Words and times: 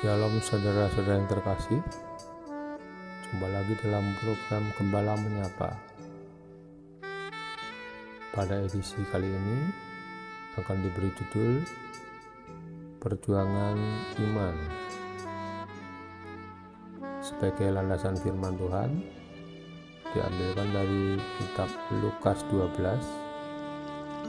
Shalom 0.00 0.40
saudara-saudara 0.40 1.20
yang 1.20 1.28
terkasih. 1.28 1.76
Jumpa 3.28 3.46
lagi 3.52 3.76
dalam 3.84 4.16
program 4.16 4.64
Gembala 4.80 5.12
Menyapa. 5.20 5.76
Pada 8.32 8.64
edisi 8.64 8.96
kali 9.12 9.28
ini 9.28 9.68
akan 10.56 10.80
diberi 10.80 11.12
judul 11.20 11.60
Perjuangan 13.00 13.80
Iman. 14.20 14.56
Sebagai 17.24 17.72
landasan 17.72 18.12
firman 18.20 18.60
Tuhan 18.60 19.00
diambilkan 20.12 20.68
dari 20.68 21.16
kitab 21.40 21.72
Lukas 22.04 22.44
12 22.52 22.76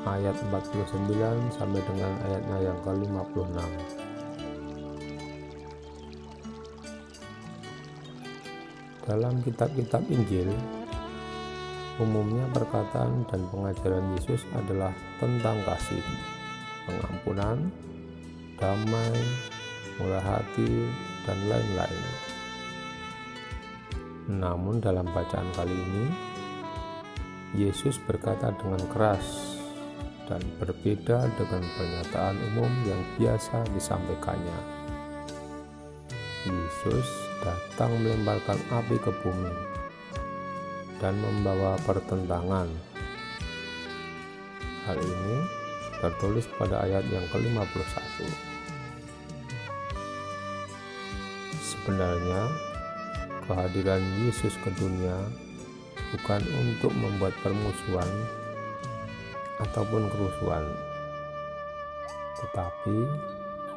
ayat 0.07 0.35
49 0.47 1.51
sampai 1.51 1.83
dengan 1.83 2.15
ayatnya 2.23 2.57
yang 2.71 2.79
ke-56 2.87 3.59
Dalam 9.03 9.43
kitab-kitab 9.43 10.07
Injil, 10.07 10.47
umumnya 11.99 12.47
perkataan 12.55 13.27
dan 13.27 13.43
pengajaran 13.51 14.15
Yesus 14.15 14.47
adalah 14.55 14.95
tentang 15.19 15.59
kasih, 15.67 15.99
pengampunan, 16.87 17.67
damai, 18.61 19.17
murah 19.97 20.21
hati, 20.21 20.85
dan 21.25 21.37
lain-lain. 21.49 22.05
Namun 24.29 24.77
dalam 24.77 25.09
bacaan 25.09 25.49
kali 25.57 25.73
ini, 25.73 26.05
Yesus 27.57 27.99
berkata 28.05 28.53
dengan 28.55 28.79
keras 28.93 29.57
dan 30.29 30.39
berbeda 30.61 31.27
dengan 31.35 31.63
pernyataan 31.75 32.37
umum 32.53 32.71
yang 32.87 33.01
biasa 33.19 33.67
disampaikannya. 33.75 34.59
Yesus 36.47 37.09
datang 37.43 37.91
melemparkan 37.99 38.55
api 38.71 38.95
ke 39.01 39.11
bumi 39.19 39.53
dan 41.01 41.17
membawa 41.17 41.75
pertentangan. 41.83 42.69
Hal 44.87 44.97
ini 44.97 45.60
tertulis 46.01 46.49
pada 46.57 46.81
ayat 46.81 47.05
yang 47.13 47.23
ke-51. 47.29 48.25
Sebenarnya, 51.61 52.41
kehadiran 53.45 54.01
Yesus 54.25 54.57
ke 54.65 54.73
dunia 54.75 55.17
bukan 56.11 56.41
untuk 56.59 56.91
membuat 56.97 57.31
permusuhan 57.45 58.09
ataupun 59.61 60.09
kerusuhan, 60.09 60.65
tetapi 62.41 62.97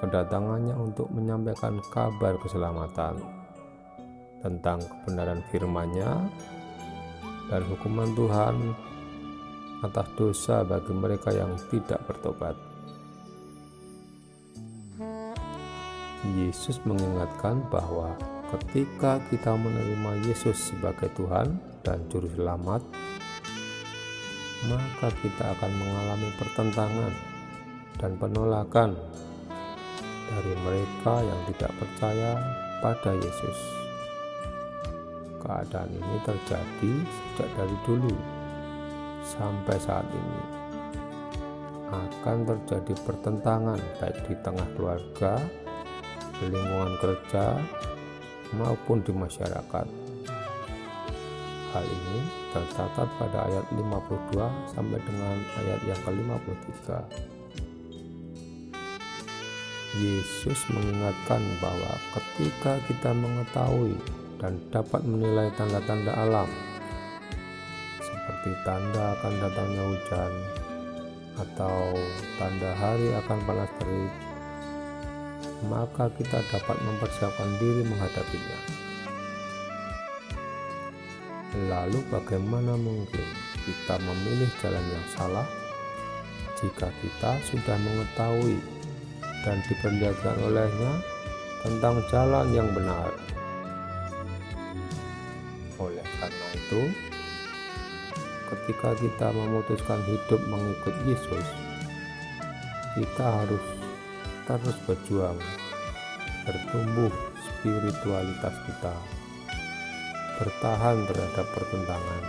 kedatangannya 0.00 0.74
untuk 0.74 1.12
menyampaikan 1.12 1.78
kabar 1.92 2.40
keselamatan 2.40 3.20
tentang 4.40 4.80
kebenaran 4.80 5.40
firman-Nya 5.52 6.12
dan 7.48 7.62
hukuman 7.68 8.12
Tuhan 8.16 8.56
atas 9.84 10.08
dosa 10.16 10.64
bagi 10.64 10.96
mereka 10.96 11.28
yang 11.28 11.52
tidak 11.68 12.00
bertobat. 12.08 12.56
Yesus 16.24 16.80
mengingatkan 16.88 17.60
bahwa 17.68 18.16
ketika 18.56 19.20
kita 19.28 19.52
menerima 19.52 20.24
Yesus 20.24 20.72
sebagai 20.72 21.12
Tuhan 21.12 21.60
dan 21.84 22.00
Juru 22.08 22.32
Selamat, 22.32 22.80
maka 24.64 25.12
kita 25.20 25.52
akan 25.52 25.72
mengalami 25.76 26.28
pertentangan 26.40 27.12
dan 28.00 28.16
penolakan 28.16 28.96
dari 30.32 30.54
mereka 30.64 31.20
yang 31.20 31.40
tidak 31.52 31.72
percaya 31.76 32.32
pada 32.80 33.12
Yesus. 33.12 33.58
Keadaan 35.44 35.92
ini 35.92 36.16
terjadi 36.24 36.92
sejak 37.04 37.48
dari 37.52 37.76
dulu 37.84 38.33
sampai 39.24 39.76
saat 39.80 40.04
ini. 40.12 40.42
Akan 41.88 42.44
terjadi 42.44 42.94
pertentangan 43.02 43.80
baik 43.98 44.18
di 44.28 44.34
tengah 44.44 44.68
keluarga, 44.76 45.40
lingkungan 46.44 46.94
kerja, 47.00 47.58
maupun 48.52 49.00
di 49.02 49.12
masyarakat. 49.16 49.86
Hal 51.74 51.84
ini 51.90 52.18
tercatat 52.54 53.08
pada 53.18 53.50
ayat 53.50 53.66
52 53.74 54.46
sampai 54.70 54.98
dengan 55.02 55.36
ayat 55.58 55.80
yang 55.90 56.00
ke-53. 56.06 56.86
Yesus 59.94 60.58
mengingatkan 60.70 61.42
bahwa 61.62 61.94
ketika 62.18 62.78
kita 62.90 63.10
mengetahui 63.14 63.94
dan 64.42 64.58
dapat 64.70 65.02
menilai 65.06 65.50
tanda-tanda 65.54 66.14
alam, 66.14 66.50
seperti 68.24 68.56
tanda 68.64 69.12
akan 69.20 69.36
datangnya 69.36 69.84
hujan 69.84 70.32
atau 71.36 71.92
tanda 72.40 72.72
hari 72.72 73.12
akan 73.20 73.38
panas 73.44 73.68
terik, 73.76 74.12
maka 75.68 76.08
kita 76.16 76.40
dapat 76.48 76.76
mempersiapkan 76.88 77.52
diri 77.60 77.84
menghadapinya. 77.84 78.60
Lalu, 81.68 82.00
bagaimana 82.08 82.80
mungkin 82.80 83.28
kita 83.68 84.00
memilih 84.00 84.48
jalan 84.64 84.84
yang 84.88 85.06
salah 85.12 85.44
jika 86.64 86.88
kita 87.04 87.36
sudah 87.44 87.76
mengetahui 87.76 88.56
dan 89.44 89.60
diperlihatkan 89.68 90.36
olehnya 90.48 90.92
tentang 91.60 92.00
jalan 92.08 92.48
yang 92.56 92.72
benar. 92.72 93.12
Oleh 95.76 96.08
karena 96.16 96.48
itu, 96.56 96.82
ketika 98.50 98.96
kita 99.00 99.28
memutuskan 99.32 100.00
hidup 100.04 100.40
mengikut 100.48 100.94
Yesus, 101.08 101.46
kita 102.94 103.26
harus 103.42 103.64
terus 104.44 104.76
berjuang, 104.84 105.38
bertumbuh 106.44 107.12
spiritualitas 107.40 108.54
kita, 108.68 108.94
bertahan 110.36 111.08
terhadap 111.08 111.46
pertentangan 111.56 112.22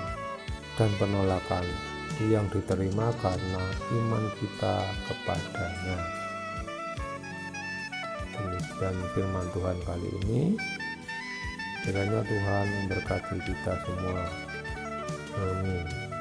dan 0.79 0.91
penolakan 0.95 1.65
yang 2.31 2.47
diterima 2.47 3.11
karena 3.19 3.63
iman 3.91 4.23
kita 4.39 4.75
kepadanya. 5.11 5.99
Demikian 8.35 8.95
firman 9.15 9.47
Tuhan 9.51 9.77
kali 9.83 10.09
ini. 10.23 10.43
Kiranya 11.83 12.25
Tuhan 12.25 12.65
memberkati 12.65 13.37
kita 13.45 13.73
semua 13.85 14.25
her. 15.35 16.14